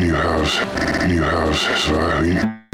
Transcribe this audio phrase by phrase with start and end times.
[0.00, 0.58] New house,
[1.06, 2.69] New house.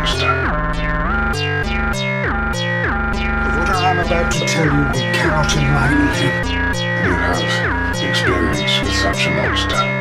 [0.00, 0.08] What
[3.68, 4.70] I'm about to tell you,
[5.12, 6.32] cannot enlighten him.
[7.04, 7.38] You have
[8.02, 9.99] experience with such a monster.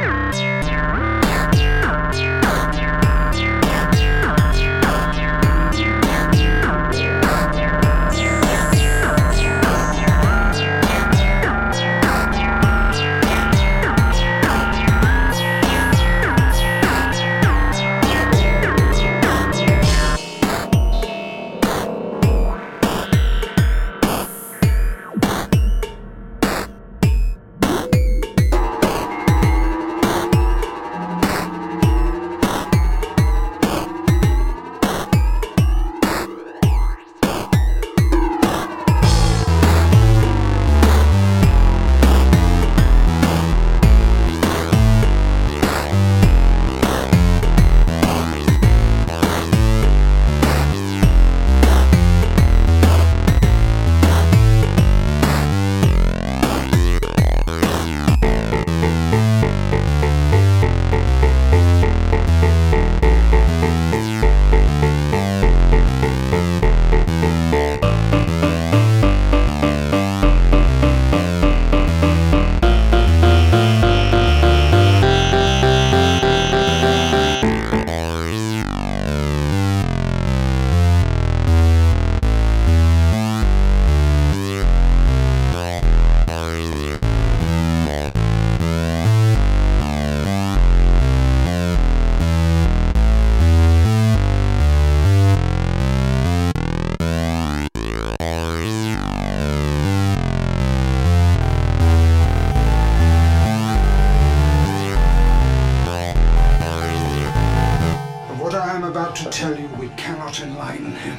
[109.19, 111.17] To tell you, we cannot enlighten him.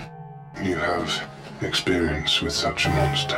[0.63, 1.29] You have
[1.61, 3.37] experience with such a monster.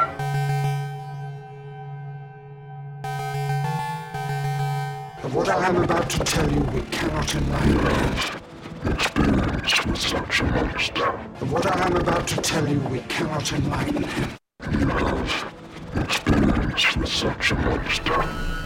[5.25, 8.93] Of What I am about to tell you, we cannot enlighten him.
[8.93, 11.09] Experience with such a monster.
[11.09, 14.29] Of What I am about to tell you, we cannot enlighten him.
[14.71, 15.53] You have
[15.97, 18.62] experience with such a monster.